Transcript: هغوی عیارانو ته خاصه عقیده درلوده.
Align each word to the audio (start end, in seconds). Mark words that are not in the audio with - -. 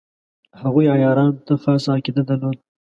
هغوی 0.61 0.91
عیارانو 0.95 1.39
ته 1.45 1.53
خاصه 1.63 1.89
عقیده 1.97 2.21
درلوده. 2.29 2.61